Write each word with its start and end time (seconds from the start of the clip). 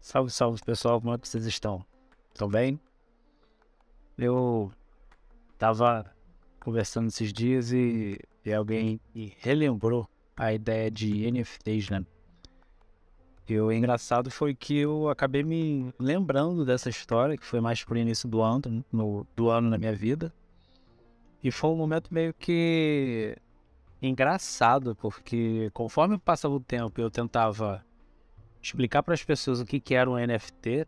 Salve, 0.00 0.30
salve 0.30 0.62
pessoal, 0.64 1.00
como 1.00 1.12
é 1.12 1.18
que 1.18 1.28
vocês 1.28 1.44
estão? 1.44 1.84
Estão 2.32 2.48
bem? 2.48 2.80
Eu 4.16 4.72
tava 5.58 6.10
conversando 6.60 7.08
esses 7.08 7.32
dias 7.32 7.72
e, 7.72 8.18
e 8.44 8.52
alguém 8.52 8.98
me 9.14 9.34
relembrou 9.40 10.08
a 10.34 10.54
ideia 10.54 10.90
de 10.90 11.30
NFTs, 11.30 11.90
né? 11.90 12.06
E 13.46 13.60
o 13.60 13.70
engraçado 13.70 14.30
foi 14.30 14.54
que 14.54 14.78
eu 14.78 15.10
acabei 15.10 15.42
me 15.42 15.92
lembrando 15.98 16.64
dessa 16.64 16.88
história, 16.88 17.36
que 17.36 17.44
foi 17.44 17.60
mais 17.60 17.84
pro 17.84 17.98
início 17.98 18.28
do 18.28 18.40
ano, 18.40 18.84
no, 18.90 19.26
do 19.36 19.50
ano 19.50 19.68
na 19.68 19.76
minha 19.76 19.94
vida. 19.94 20.32
E 21.42 21.50
foi 21.50 21.70
um 21.70 21.76
momento 21.76 22.12
meio 22.12 22.32
que 22.32 23.36
engraçado, 24.00 24.94
porque 24.96 25.70
conforme 25.72 26.18
passava 26.18 26.54
o 26.54 26.60
tempo 26.60 27.00
eu 27.00 27.10
tentava 27.10 27.84
explicar 28.62 29.02
para 29.02 29.14
as 29.14 29.24
pessoas 29.24 29.60
o 29.60 29.64
que, 29.64 29.80
que 29.80 29.94
era 29.94 30.08
um 30.08 30.16
NFT, 30.16 30.86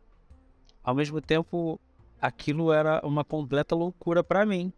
ao 0.83 0.95
mesmo 0.95 1.21
tempo 1.21 1.81
aquilo 2.21 2.73
era 2.73 3.01
uma 3.05 3.25
completa 3.25 3.75
loucura 3.75 4.23
para 4.23 4.47
mim. 4.47 4.73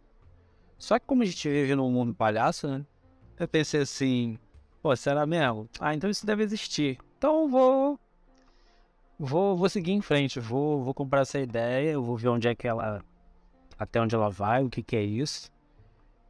Só 0.77 0.97
que 0.97 1.05
como 1.05 1.23
a 1.23 1.25
gente 1.25 1.47
vive 1.47 1.75
num 1.75 1.91
mundo 1.91 2.13
palhaço, 2.13 2.67
né? 2.67 2.85
Eu 3.39 3.47
pensei 3.47 3.81
assim, 3.81 4.37
pô, 4.81 4.95
será 4.95 5.25
mesmo? 5.25 5.69
Ah, 5.79 5.93
então 5.93 6.09
isso 6.09 6.25
deve 6.25 6.43
existir. 6.43 6.97
Então 7.17 7.49
vou 7.49 7.99
vou 9.19 9.55
vou 9.55 9.69
seguir 9.69 9.91
em 9.91 10.01
frente, 10.01 10.39
vou 10.39 10.83
vou 10.83 10.93
comprar 10.93 11.21
essa 11.21 11.39
ideia, 11.39 11.91
eu 11.91 12.03
vou 12.03 12.17
ver 12.17 12.29
onde 12.29 12.47
é 12.47 12.55
que 12.55 12.67
ela 12.67 13.03
até 13.77 13.99
onde 14.01 14.15
ela 14.15 14.29
vai, 14.29 14.63
o 14.63 14.69
que 14.69 14.83
que 14.83 14.95
é 14.95 15.03
isso. 15.03 15.51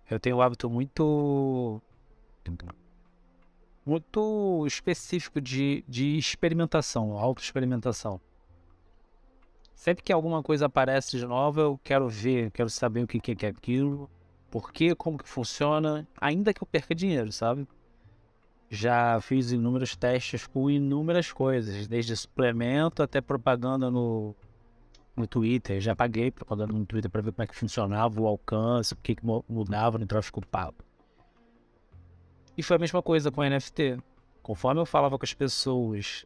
Eu 0.09 0.19
tenho 0.19 0.37
um 0.37 0.41
hábito 0.41 0.69
muito 0.69 1.81
muito 3.85 4.65
específico 4.65 5.41
de, 5.41 5.83
de 5.87 6.17
experimentação, 6.17 7.17
autoexperimentação. 7.17 8.19
Sempre 9.75 10.03
que 10.03 10.13
alguma 10.13 10.41
coisa 10.41 10.67
aparece 10.67 11.17
de 11.17 11.25
nova, 11.25 11.61
eu 11.61 11.79
quero 11.83 12.07
ver, 12.07 12.51
quero 12.51 12.69
saber 12.69 13.03
o 13.03 13.07
que, 13.07 13.19
que 13.19 13.45
é 13.45 13.49
aquilo, 13.49 14.09
por 14.49 14.71
quê, 14.71 14.95
como 14.95 15.17
que 15.17 15.27
funciona, 15.27 16.07
ainda 16.19 16.53
que 16.53 16.63
eu 16.63 16.67
perca 16.67 16.95
dinheiro, 16.95 17.31
sabe? 17.31 17.67
Já 18.69 19.19
fiz 19.19 19.51
inúmeros 19.51 19.95
testes 19.95 20.47
com 20.47 20.69
inúmeras 20.69 21.31
coisas, 21.31 21.87
desde 21.87 22.15
suplemento 22.15 23.03
até 23.03 23.19
propaganda 23.19 23.91
no, 23.91 24.35
no 25.15 25.27
Twitter. 25.27 25.79
Já 25.81 25.95
paguei 25.95 26.31
propaganda 26.31 26.73
no 26.73 26.85
Twitter 26.85 27.11
para 27.11 27.21
ver 27.21 27.33
como 27.33 27.43
é 27.43 27.47
que 27.47 27.55
funcionava 27.55 28.19
o 28.19 28.25
alcance, 28.25 28.93
o 28.93 28.97
que, 28.97 29.15
que 29.15 29.23
mudava 29.25 29.97
no 29.97 30.05
tráfego 30.05 30.45
pago. 30.47 30.75
E 32.57 32.63
foi 32.63 32.75
a 32.75 32.79
mesma 32.79 33.01
coisa 33.01 33.31
com 33.31 33.43
NFT. 33.43 33.97
Conforme 34.41 34.81
eu 34.81 34.85
falava 34.85 35.17
com 35.17 35.25
as 35.25 35.33
pessoas 35.33 36.25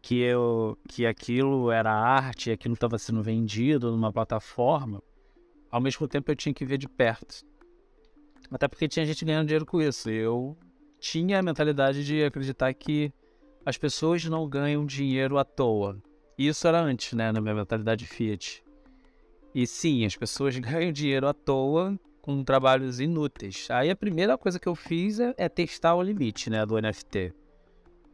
que 0.00 0.18
eu 0.18 0.76
que 0.88 1.06
aquilo 1.06 1.70
era 1.70 1.92
arte, 1.92 2.50
aquilo 2.50 2.74
estava 2.74 2.98
sendo 2.98 3.22
vendido 3.22 3.90
numa 3.90 4.12
plataforma, 4.12 5.00
ao 5.70 5.80
mesmo 5.80 6.08
tempo 6.08 6.30
eu 6.30 6.36
tinha 6.36 6.52
que 6.54 6.64
ver 6.64 6.78
de 6.78 6.88
perto. 6.88 7.44
Até 8.50 8.68
porque 8.68 8.88
tinha 8.88 9.06
gente 9.06 9.24
ganhando 9.24 9.46
dinheiro 9.46 9.64
com 9.64 9.80
isso. 9.80 10.10
Eu 10.10 10.56
tinha 10.98 11.38
a 11.38 11.42
mentalidade 11.42 12.04
de 12.04 12.22
acreditar 12.24 12.72
que 12.74 13.12
as 13.64 13.78
pessoas 13.78 14.24
não 14.24 14.48
ganham 14.48 14.84
dinheiro 14.84 15.38
à 15.38 15.44
toa. 15.44 16.00
Isso 16.36 16.66
era 16.66 16.80
antes, 16.80 17.12
né, 17.12 17.30
na 17.30 17.40
minha 17.40 17.54
mentalidade 17.54 18.06
Fiat. 18.06 18.62
E 19.54 19.66
sim, 19.66 20.04
as 20.04 20.16
pessoas 20.16 20.56
ganham 20.58 20.92
dinheiro 20.92 21.26
à 21.26 21.32
toa 21.32 21.98
com 22.22 22.44
trabalhos 22.44 23.00
inúteis. 23.00 23.66
Aí 23.68 23.90
a 23.90 23.96
primeira 23.96 24.38
coisa 24.38 24.58
que 24.58 24.68
eu 24.68 24.76
fiz 24.76 25.18
é, 25.18 25.34
é 25.36 25.48
testar 25.48 25.96
o 25.96 26.02
limite 26.02 26.48
né, 26.48 26.64
do 26.64 26.80
NFT. 26.80 27.34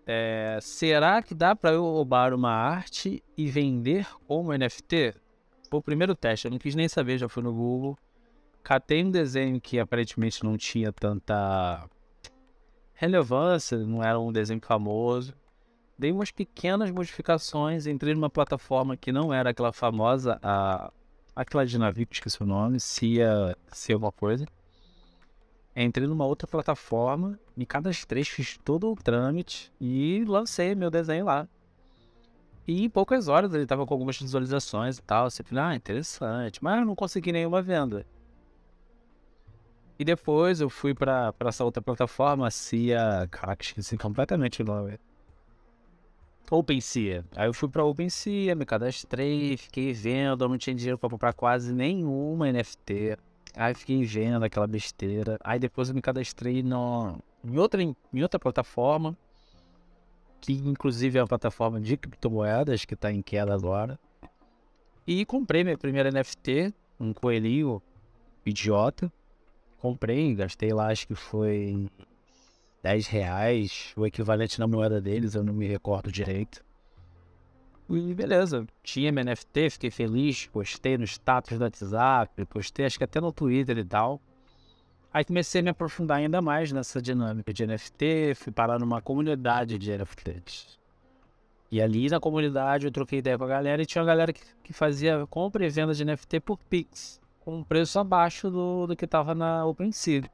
É, 0.06 0.58
será 0.62 1.22
que 1.22 1.34
dá 1.34 1.54
para 1.54 1.72
eu 1.72 1.82
roubar 1.82 2.32
uma 2.32 2.50
arte 2.50 3.22
e 3.36 3.46
vender 3.46 4.08
como 4.26 4.56
NFT? 4.56 5.14
Foi 5.68 5.78
o 5.78 5.82
primeiro 5.82 6.14
teste, 6.14 6.46
eu 6.46 6.50
não 6.50 6.58
quis 6.58 6.74
nem 6.74 6.88
saber, 6.88 7.18
já 7.18 7.28
fui 7.28 7.42
no 7.42 7.52
Google. 7.52 7.98
Catei 8.64 9.04
um 9.04 9.10
desenho 9.10 9.60
que 9.60 9.78
aparentemente 9.78 10.42
não 10.42 10.56
tinha 10.56 10.90
tanta 10.90 11.86
relevância, 12.94 13.76
não 13.76 14.02
era 14.02 14.18
um 14.18 14.32
desenho 14.32 14.60
famoso. 14.64 15.34
Dei 15.98 16.10
umas 16.10 16.30
pequenas 16.30 16.90
modificações, 16.90 17.86
entrei 17.86 18.14
numa 18.14 18.30
plataforma 18.30 18.96
que 18.96 19.12
não 19.12 19.32
era 19.34 19.50
aquela 19.50 19.72
famosa, 19.72 20.38
a 20.42 20.90
aquela 21.38 21.64
de 21.64 21.78
navio, 21.78 22.06
que 22.06 22.16
esqueci 22.16 22.42
o 22.42 22.46
nome, 22.46 22.80
Cia, 22.80 23.56
Cia 23.70 23.94
alguma 23.94 24.10
coisa. 24.10 24.44
Entrei 25.74 26.08
numa 26.08 26.26
outra 26.26 26.48
plataforma, 26.48 27.38
me 27.56 27.64
cadastrei, 27.64 28.24
fiz 28.24 28.58
todo 28.58 28.90
o 28.90 28.96
trâmite 28.96 29.72
e 29.80 30.24
lancei 30.26 30.74
meu 30.74 30.90
desenho 30.90 31.26
lá. 31.26 31.48
E 32.66 32.84
em 32.84 32.90
poucas 32.90 33.28
horas 33.28 33.54
ele 33.54 33.64
tava 33.64 33.86
com 33.86 33.94
algumas 33.94 34.18
visualizações 34.18 34.98
e 34.98 35.02
tal. 35.02 35.30
Você 35.30 35.44
fala, 35.44 35.68
ah, 35.68 35.76
interessante. 35.76 36.62
Mas 36.62 36.84
não 36.84 36.96
consegui 36.96 37.30
nenhuma 37.30 37.62
venda. 37.62 38.04
E 39.98 40.04
depois 40.04 40.60
eu 40.60 40.68
fui 40.68 40.92
para 40.92 41.32
essa 41.40 41.64
outra 41.64 41.80
plataforma, 41.80 42.50
Cia. 42.50 43.28
Caraca, 43.30 43.62
esqueci 43.62 43.96
completamente 43.96 44.60
o 44.62 44.64
nome. 44.64 44.98
OpenSea. 46.56 47.24
Aí 47.36 47.48
eu 47.48 47.54
fui 47.54 47.68
para 47.68 47.84
OpenSea, 47.84 48.54
me 48.54 48.64
cadastrei, 48.64 49.56
fiquei 49.56 49.92
vendo, 49.92 50.48
não 50.48 50.58
tinha 50.58 50.74
dinheiro 50.74 50.98
para 50.98 51.10
comprar 51.10 51.32
quase 51.32 51.72
nenhuma 51.72 52.50
NFT. 52.50 53.16
Aí 53.54 53.74
fiquei 53.74 54.04
vendo 54.04 54.44
aquela 54.44 54.66
besteira. 54.66 55.38
Aí 55.42 55.58
depois 55.58 55.88
eu 55.88 55.94
me 55.94 56.02
cadastrei 56.02 56.62
no, 56.62 57.18
em, 57.44 57.58
outra, 57.58 57.82
em 57.82 58.22
outra 58.22 58.38
plataforma, 58.38 59.16
que 60.40 60.52
inclusive 60.52 61.18
é 61.18 61.22
uma 61.22 61.28
plataforma 61.28 61.80
de 61.80 61.96
criptomoedas 61.96 62.84
que 62.84 62.94
está 62.94 63.12
em 63.12 63.22
queda 63.22 63.54
agora. 63.54 63.98
E 65.06 65.24
comprei 65.24 65.64
minha 65.64 65.78
primeira 65.78 66.10
NFT, 66.10 66.72
um 67.00 67.12
coelhinho 67.12 67.82
idiota. 68.44 69.12
Comprei, 69.78 70.34
gastei 70.34 70.72
lá, 70.72 70.88
acho 70.88 71.06
que 71.06 71.14
foi 71.14 71.88
10 72.82 73.06
reais, 73.08 73.92
o 73.96 74.06
equivalente 74.06 74.58
na 74.60 74.66
moeda 74.66 75.00
deles, 75.00 75.34
eu 75.34 75.42
não 75.42 75.52
me 75.52 75.66
recordo 75.66 76.12
direito. 76.12 76.64
E 77.90 78.14
beleza, 78.14 78.66
tinha 78.82 79.10
minha 79.10 79.24
NFT, 79.24 79.70
fiquei 79.70 79.90
feliz, 79.90 80.46
postei 80.46 80.98
no 80.98 81.04
status 81.04 81.58
do 81.58 81.64
WhatsApp, 81.64 82.44
postei 82.44 82.84
acho 82.84 82.98
que 82.98 83.04
até 83.04 83.20
no 83.20 83.32
Twitter 83.32 83.78
e 83.78 83.84
tal. 83.84 84.20
Aí 85.12 85.24
comecei 85.24 85.62
a 85.62 85.64
me 85.64 85.70
aprofundar 85.70 86.18
ainda 86.18 86.42
mais 86.42 86.70
nessa 86.70 87.00
dinâmica 87.00 87.52
de 87.52 87.66
NFT, 87.66 88.34
fui 88.36 88.52
parar 88.52 88.78
numa 88.78 89.00
comunidade 89.00 89.78
de 89.78 89.90
NFTs. 89.90 90.78
E 91.70 91.80
ali 91.80 92.08
na 92.08 92.20
comunidade 92.20 92.86
eu 92.86 92.92
troquei 92.92 93.20
ideia 93.20 93.38
com 93.38 93.44
a 93.44 93.48
galera 93.48 93.82
e 93.82 93.86
tinha 93.86 94.02
uma 94.02 94.06
galera 94.06 94.32
que, 94.32 94.42
que 94.62 94.72
fazia 94.72 95.26
compra 95.26 95.66
e 95.66 95.70
venda 95.70 95.94
de 95.94 96.04
NFT 96.04 96.40
por 96.40 96.58
Pix, 96.58 97.20
com 97.40 97.56
um 97.56 97.64
preço 97.64 97.98
abaixo 97.98 98.50
do, 98.50 98.86
do 98.86 98.96
que 98.96 99.06
tava 99.06 99.34
na 99.34 99.64
OpenSea. 99.64 100.24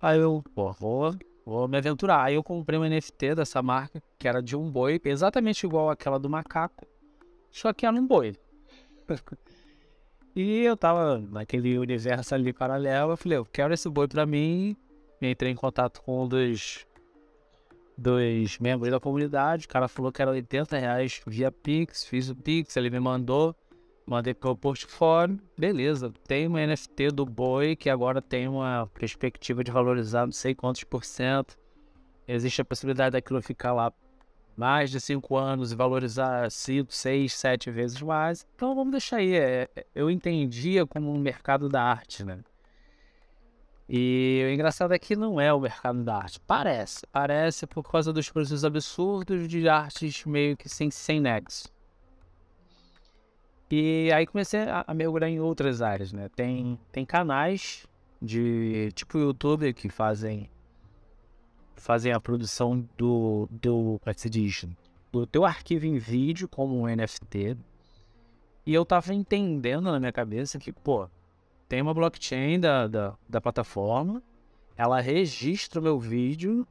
Aí 0.00 0.18
eu, 0.18 0.44
pô, 0.54 0.72
vou 0.72 1.16
Vou 1.44 1.66
me 1.66 1.76
aventurar. 1.76 2.24
Aí 2.24 2.34
eu 2.34 2.42
comprei 2.42 2.78
um 2.78 2.84
NFT 2.84 3.34
dessa 3.34 3.62
marca, 3.62 4.02
que 4.18 4.28
era 4.28 4.42
de 4.42 4.56
um 4.56 4.70
boi, 4.70 5.00
exatamente 5.04 5.66
igual 5.66 5.90
àquela 5.90 6.18
do 6.18 6.30
macaco, 6.30 6.86
só 7.50 7.72
que 7.72 7.84
era 7.84 7.94
um 7.94 8.06
boi. 8.06 8.36
e 10.34 10.62
eu 10.62 10.76
tava 10.76 11.18
naquele 11.18 11.78
universo 11.78 12.34
ali 12.34 12.52
paralelo, 12.52 13.12
eu 13.12 13.16
falei, 13.16 13.38
eu 13.38 13.44
quero 13.44 13.74
esse 13.74 13.88
boi 13.88 14.06
pra 14.08 14.24
mim. 14.24 14.76
Entrei 15.20 15.52
em 15.52 15.56
contato 15.56 16.02
com 16.02 16.24
um 16.24 16.28
dos, 16.28 16.84
dos 17.96 18.58
membros 18.58 18.90
da 18.90 18.98
comunidade, 18.98 19.66
o 19.66 19.68
cara 19.68 19.86
falou 19.86 20.10
que 20.10 20.20
era 20.20 20.32
80 20.32 20.76
reais 20.76 21.20
via 21.26 21.52
Pix, 21.52 22.04
fiz 22.04 22.28
o 22.28 22.34
Pix, 22.34 22.76
ele 22.76 22.90
me 22.90 22.98
mandou. 22.98 23.54
Mandei 24.06 24.34
pro 24.34 24.56
portfólio, 24.56 25.40
beleza. 25.56 26.12
Tem 26.26 26.46
uma 26.46 26.64
NFT 26.66 27.08
do 27.12 27.24
boi 27.24 27.76
que 27.76 27.88
agora 27.88 28.20
tem 28.20 28.48
uma 28.48 28.88
perspectiva 28.92 29.62
de 29.62 29.70
valorizar 29.70 30.26
não 30.26 30.32
sei 30.32 30.54
quantos 30.54 30.84
por 30.84 31.04
cento. 31.04 31.56
Existe 32.26 32.60
a 32.60 32.64
possibilidade 32.64 33.12
daquilo 33.12 33.40
ficar 33.40 33.72
lá 33.72 33.92
mais 34.56 34.90
de 34.90 35.00
cinco 35.00 35.36
anos 35.36 35.72
e 35.72 35.76
valorizar 35.76 36.50
cinco, 36.50 36.92
seis, 36.92 37.32
sete 37.32 37.70
vezes 37.70 38.00
mais. 38.02 38.46
Então 38.54 38.74
vamos 38.74 38.92
deixar 38.92 39.16
aí. 39.16 39.34
É, 39.34 39.68
é, 39.74 39.86
eu 39.94 40.10
entendia 40.10 40.86
como 40.86 41.12
um 41.12 41.18
mercado 41.18 41.68
da 41.68 41.82
arte, 41.82 42.24
né? 42.24 42.40
E 43.88 44.42
o 44.46 44.52
engraçado 44.52 44.94
é 44.94 44.98
que 44.98 45.14
não 45.14 45.40
é 45.40 45.52
o 45.52 45.60
mercado 45.60 46.02
da 46.02 46.16
arte. 46.16 46.40
Parece. 46.40 47.06
Parece 47.08 47.66
por 47.66 47.82
causa 47.82 48.12
dos 48.12 48.30
preços 48.30 48.64
absurdos 48.64 49.46
de 49.48 49.68
artes 49.68 50.24
meio 50.24 50.56
que 50.56 50.68
sem, 50.68 50.90
sem 50.90 51.20
nexo. 51.20 51.68
E 53.74 54.12
aí 54.12 54.26
comecei 54.26 54.60
a, 54.60 54.84
a 54.86 54.92
mergulhar 54.92 55.30
em 55.30 55.40
outras 55.40 55.80
áreas, 55.80 56.12
né? 56.12 56.28
Tem, 56.36 56.78
tem 56.92 57.06
canais 57.06 57.86
de 58.20 58.90
tipo 58.94 59.18
YouTube 59.18 59.72
que 59.72 59.88
fazem 59.88 60.50
fazem 61.74 62.12
a 62.12 62.20
produção 62.20 62.86
do, 62.98 63.48
do 63.50 63.98
como 64.02 64.10
é? 64.10 64.76
Do 65.10 65.26
teu 65.26 65.46
arquivo 65.46 65.86
em 65.86 65.96
vídeo 65.96 66.46
como 66.46 66.78
um 66.78 66.86
NFT. 66.86 67.56
E 68.66 68.74
eu 68.74 68.84
tava 68.84 69.14
entendendo 69.14 69.90
na 69.90 69.98
minha 69.98 70.12
cabeça 70.12 70.58
que, 70.58 70.70
pô, 70.70 71.08
tem 71.66 71.80
uma 71.80 71.94
blockchain 71.94 72.60
da, 72.60 72.86
da, 72.86 73.14
da 73.26 73.40
plataforma 73.40 74.22
ela 74.76 75.00
registra 75.00 75.80
o 75.80 75.82
meu 75.82 75.98
vídeo 75.98 76.66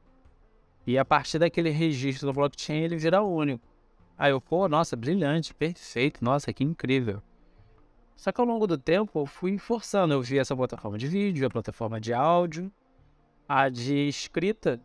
e 0.85 0.97
a 0.97 1.05
partir 1.05 1.39
daquele 1.39 1.69
registro 1.69 2.27
do 2.27 2.33
blockchain 2.33 2.83
ele 2.83 2.97
vira 2.97 3.21
único. 3.21 3.70
Aí 4.17 4.31
eu, 4.31 4.39
pô, 4.39 4.67
nossa, 4.67 4.95
brilhante, 4.95 5.53
perfeito, 5.53 6.23
nossa, 6.23 6.53
que 6.53 6.63
incrível. 6.63 7.21
Só 8.15 8.31
que 8.31 8.39
ao 8.39 8.45
longo 8.45 8.67
do 8.67 8.77
tempo 8.77 9.19
eu 9.19 9.25
fui 9.25 9.57
forçando, 9.57 10.13
eu 10.13 10.21
vi 10.21 10.37
essa 10.37 10.55
plataforma 10.55 10.97
de 10.97 11.07
vídeo, 11.07 11.47
a 11.47 11.49
plataforma 11.49 11.99
de 11.99 12.13
áudio, 12.13 12.71
a 13.49 13.67
de 13.67 14.07
escrita. 14.07 14.79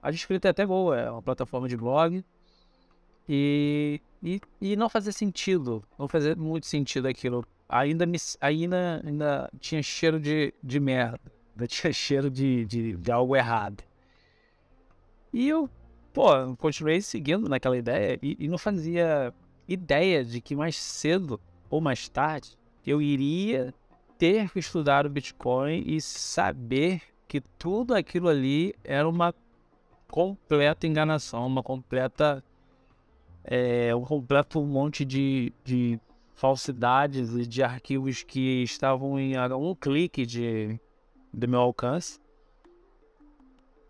A 0.00 0.10
de 0.10 0.16
escrita 0.16 0.48
é 0.48 0.50
até 0.52 0.64
boa, 0.64 0.96
é 0.96 1.10
uma 1.10 1.20
plataforma 1.20 1.68
de 1.68 1.76
blog. 1.76 2.24
E, 3.28 4.00
e, 4.22 4.40
e 4.60 4.76
não 4.76 4.88
fazia 4.88 5.12
sentido, 5.12 5.82
não 5.98 6.06
fazia 6.06 6.36
muito 6.36 6.66
sentido 6.66 7.08
aquilo. 7.08 7.44
Ainda, 7.68 8.06
me, 8.06 8.18
ainda, 8.40 9.02
ainda 9.04 9.50
tinha 9.58 9.82
cheiro 9.82 10.20
de, 10.20 10.54
de 10.62 10.78
merda, 10.78 11.20
ainda 11.54 11.66
tinha 11.68 11.92
cheiro 11.92 12.30
de, 12.30 12.64
de, 12.66 12.96
de 12.96 13.12
algo 13.12 13.34
errado. 13.34 13.82
E 15.32 15.48
eu, 15.48 15.68
pô, 16.16 16.56
continuei 16.56 17.02
seguindo 17.02 17.46
naquela 17.46 17.76
ideia 17.76 18.18
e, 18.22 18.38
e 18.40 18.48
não 18.48 18.56
fazia 18.56 19.34
ideia 19.68 20.24
de 20.24 20.40
que 20.40 20.56
mais 20.56 20.74
cedo 20.74 21.38
ou 21.68 21.78
mais 21.78 22.08
tarde 22.08 22.56
eu 22.86 23.02
iria 23.02 23.74
ter 24.16 24.50
que 24.50 24.58
estudar 24.58 25.04
o 25.04 25.10
Bitcoin 25.10 25.84
e 25.86 26.00
saber 26.00 27.02
que 27.28 27.42
tudo 27.58 27.94
aquilo 27.94 28.30
ali 28.30 28.74
era 28.82 29.06
uma 29.06 29.34
completa 30.08 30.86
enganação, 30.86 31.46
uma 31.46 31.62
completa. 31.62 32.42
É, 33.44 33.94
um 33.94 34.02
completo 34.02 34.64
monte 34.64 35.04
de, 35.04 35.52
de 35.62 36.00
falsidades 36.34 37.34
e 37.34 37.46
de 37.46 37.62
arquivos 37.62 38.22
que 38.22 38.62
estavam 38.62 39.20
em 39.20 39.34
um 39.38 39.74
clique 39.74 40.24
de, 40.24 40.80
do 41.30 41.46
meu 41.46 41.60
alcance. 41.60 42.18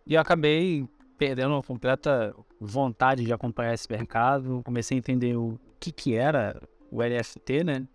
E 0.04 0.16
acabei 0.16 0.86
perdendo 1.16 1.54
uma 1.54 1.62
completa 1.62 2.34
vontade 2.60 3.24
de 3.24 3.32
acompanhar 3.32 3.74
esse 3.74 3.90
mercado. 3.90 4.62
Comecei 4.64 4.96
a 4.96 4.98
entender 4.98 5.36
o 5.36 5.58
que, 5.80 5.90
que 5.92 6.14
era 6.14 6.60
o 6.90 7.02
NFT, 7.02 7.64
né? 7.64 7.88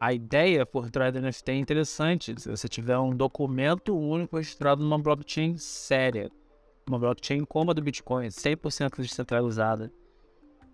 A 0.00 0.12
ideia 0.12 0.64
por 0.64 0.90
trás 0.90 1.12
do 1.12 1.20
NFT 1.20 1.50
é 1.50 1.56
interessante. 1.56 2.40
Se 2.40 2.48
você 2.48 2.68
tiver 2.68 2.98
um 2.98 3.14
documento 3.14 3.96
único 3.96 4.36
registrado 4.36 4.82
numa 4.82 4.98
blockchain 4.98 5.56
séria, 5.56 6.30
uma 6.88 6.98
blockchain 6.98 7.44
como 7.44 7.72
a 7.72 7.74
do 7.74 7.82
Bitcoin, 7.82 8.28
100% 8.28 9.02
descentralizada, 9.02 9.92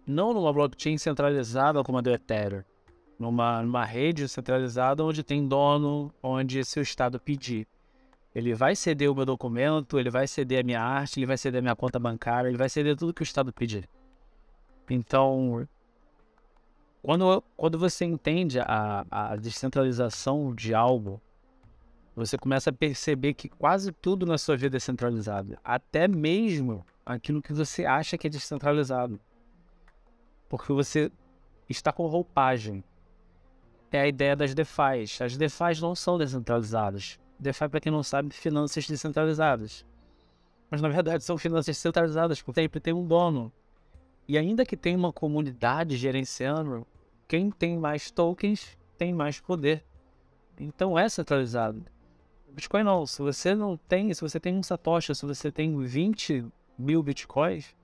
não 0.07 0.35
numa 0.35 0.53
blockchain 0.53 0.99
centralizada 0.99 1.83
como 1.83 1.99
a 1.99 2.01
do 2.03 2.11
Ethereum, 2.11 2.63
numa, 3.19 3.63
numa 3.63 3.85
rede 3.85 4.29
centralizada 4.29 5.03
onde 5.03 5.23
tem 5.23 5.47
dono, 5.47 6.13
onde 6.23 6.63
se 6.63 6.79
o 6.79 6.83
Estado 6.83 7.19
pedir, 7.19 7.67
ele 8.35 8.53
vai 8.55 8.75
ceder 8.75 9.11
o 9.11 9.15
meu 9.15 9.25
documento, 9.25 9.99
ele 9.99 10.11
vai 10.11 10.27
ceder 10.27 10.61
a 10.61 10.63
minha 10.63 10.83
arte, 10.83 11.21
ele 11.21 11.27
vai 11.27 11.39
ceder 11.39 11.61
a 11.61 11.63
minha 11.63 11.77
conta 11.77 11.99
bancária, 11.99 12.49
ele 12.49 12.59
vai 12.59 12.69
ceder 12.69 12.97
tudo 12.97 13.15
que 13.15 13.23
o 13.23 13.25
Estado 13.25 13.53
pedir. 13.53 13.89
Então, 14.91 15.67
quando, 17.01 17.43
quando 17.57 17.79
você 17.79 18.05
entende 18.05 18.59
a, 18.59 19.07
a 19.11 19.37
descentralização 19.37 20.53
de 20.55 20.75
algo, 20.75 21.21
você 22.17 22.37
começa 22.37 22.71
a 22.71 22.73
perceber 22.73 23.35
que 23.35 23.49
quase 23.49 23.93
tudo 23.93 24.27
na 24.27 24.37
sua 24.37 24.57
vida 24.57 24.77
é 24.77 24.81
centralizado. 24.81 25.57
Até 25.63 26.09
mesmo 26.09 26.85
aquilo 27.05 27.43
que 27.43 27.53
você 27.53 27.85
acha 27.85 28.19
que 28.19 28.27
é 28.27 28.31
descentralizado. 28.31 29.21
Porque 30.49 30.73
você 30.73 31.11
está 31.69 31.93
com 31.93 32.07
roupagem. 32.07 32.83
É 33.91 34.01
a 34.01 34.09
ideia 34.09 34.35
das 34.35 34.55
DeFi. 34.55 35.05
As 35.23 35.37
DeFi 35.37 35.81
não 35.81 35.95
são 35.95 36.19
descentralizadas. 36.19 37.19
DeFi, 37.39 37.69
para 37.69 37.81
quem 37.81 37.93
não 37.93 38.03
sabe, 38.03 38.33
finanças 38.35 38.87
descentralizadas. 38.87 39.85
Mas 40.71 40.81
na 40.81 40.89
verdade 40.89 41.23
são 41.23 41.37
finanças 41.39 41.77
centralizadas, 41.77 42.41
porque 42.41 42.61
sempre 42.61 42.81
tem 42.81 42.93
um 42.93 43.07
dono. 43.07 43.53
E 44.27 44.39
ainda 44.39 44.65
que 44.65 44.77
tenha 44.77 44.97
uma 44.97 45.13
comunidade 45.13 45.97
gerenciando, 45.97 46.87
quem 47.29 47.51
tem 47.51 47.79
mais 47.79 48.11
tokens 48.11 48.79
tem 48.97 49.13
mais 49.13 49.41
poder. 49.41 49.85
Então 50.59 50.99
é 50.99 51.09
centralizado. 51.09 51.85
Bitcoin 52.49 52.85
não. 52.85 53.07
Se 53.07 53.21
você 53.21 53.55
não 53.55 53.77
tem, 53.77 54.15
se 54.15 54.21
você 54.21 54.39
tem 54.39 54.55
um 54.55 54.63
Satoshi, 54.63 55.15
se 55.15 55.27
você 55.27 55.51
tem 55.51 55.77
20 55.77 56.47
mil 56.79 57.03
Bitcoins, 57.03 57.75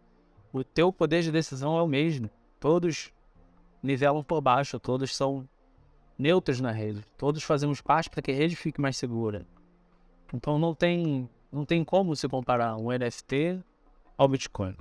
o 0.52 0.62
teu 0.64 0.92
poder 0.92 1.22
de 1.22 1.32
decisão 1.32 1.76
é 1.76 1.82
o 1.82 1.86
mesmo. 1.88 2.30
Todos 2.58 3.12
nivelam 3.82 4.22
por 4.22 4.40
baixo, 4.40 4.78
todos 4.78 5.14
são 5.14 5.48
neutros 6.20 6.60
na 6.60 6.70
rede. 6.70 7.02
Todos 7.16 7.42
fazemos 7.42 7.80
parte 7.80 8.10
para 8.10 8.20
que 8.20 8.30
a 8.30 8.34
rede 8.34 8.54
fique 8.54 8.80
mais 8.80 8.96
segura. 8.96 9.46
Então 10.32 10.58
não 10.58 10.74
tem, 10.74 11.28
não 11.50 11.64
tem 11.64 11.82
como 11.82 12.14
se 12.14 12.28
comparar 12.28 12.76
um 12.76 12.90
NFT 12.90 13.58
ao 14.18 14.28
Bitcoin. 14.28 14.76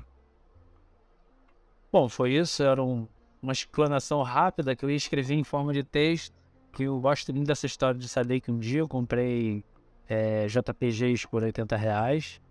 Bom, 1.92 2.10
foi 2.10 2.34
isso. 2.34 2.62
Era 2.62 2.84
um, 2.84 3.08
uma 3.42 3.54
explanação 3.54 4.22
rápida 4.22 4.76
que 4.76 4.84
eu 4.84 4.90
escrevi 4.92 5.36
em 5.36 5.44
forma 5.44 5.74
de 5.74 5.84
texto. 5.84 6.36
Que 6.74 6.84
eu 6.84 7.00
gosto 7.00 7.34
muito 7.34 7.48
dessa 7.48 7.66
história 7.66 8.00
de 8.00 8.08
saber 8.08 8.42
que 8.42 8.52
um 8.52 8.60
dia 8.60 8.80
eu 8.80 8.88
comprei 8.88 9.64
é, 10.08 10.46
JPGs 10.48 11.28
por 11.28 11.42
80 11.42 11.76
reais. 11.76 12.42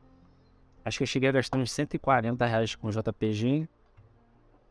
Acho 0.85 0.99
que 0.99 1.03
eu 1.03 1.07
cheguei 1.07 1.29
a 1.29 1.33
gastar 1.33 1.59
uns 1.59 1.71
140 1.71 2.45
reais 2.47 2.75
com 2.75 2.91
JPG. 2.91 3.69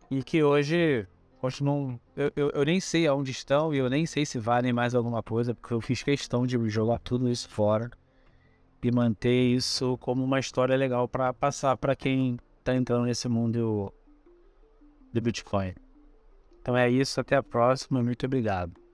E 0.09 0.23
que 0.23 0.43
hoje 0.43 1.07
continuam. 1.37 1.99
Eu, 2.15 2.31
eu, 2.35 2.49
eu, 2.51 2.65
nem 2.65 2.79
sei 2.79 3.07
aonde 3.07 3.31
estão 3.31 3.73
e 3.73 3.77
eu 3.77 3.89
nem 3.89 4.05
sei 4.05 4.25
se 4.25 4.39
valem 4.39 4.73
mais 4.73 4.93
alguma 4.95 5.23
coisa, 5.23 5.53
porque 5.53 5.73
eu 5.73 5.81
fiz 5.81 6.03
questão 6.03 6.45
de 6.45 6.57
jogar 6.69 6.99
tudo 6.99 7.29
isso 7.29 7.49
fora 7.49 7.89
e 8.81 8.91
manter 8.91 9.53
isso 9.53 9.97
como 9.97 10.23
uma 10.23 10.39
história 10.39 10.75
legal 10.75 11.07
para 11.07 11.33
passar 11.33 11.75
para 11.77 11.95
quem 11.95 12.37
está 12.59 12.75
entrando 12.75 13.05
nesse 13.05 13.27
mundo 13.27 13.93
do 15.13 15.21
Bitcoin. 15.21 15.73
Então 16.61 16.75
é 16.75 16.89
isso, 16.89 17.19
até 17.19 17.35
a 17.35 17.43
próxima, 17.43 18.01
muito 18.01 18.25
obrigado. 18.25 18.86